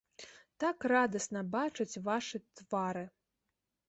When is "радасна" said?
0.91-1.43